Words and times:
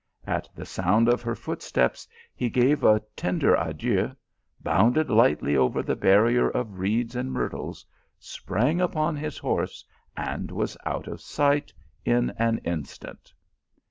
At 0.25 0.49
the 0.55 0.65
sound 0.65 1.07
of 1.09 1.21
her 1.21 1.35
footsteps 1.35 2.07
he 2.33 2.49
g?ve 2.49 2.83
a 2.87 3.01
ttn 3.17 3.37
der 3.37 3.53
adieu, 3.53 4.13
bounded 4.59 5.11
lightly 5.11 5.55
over 5.55 5.83
the 5.83 5.95
barrier 5.95 6.49
of 6.49 6.79
reeds 6.79 7.15
and 7.15 7.31
myrtles, 7.31 7.85
sprang 8.17 8.81
upon 8.81 9.15
his 9.15 9.37
horse, 9.37 9.85
and 10.17 10.49
was 10.49 10.75
out 10.87 11.07
of 11.07 11.21
sight 11.21 11.71
in 12.03 12.33
an 12.39 12.57
instant. 12.63 13.31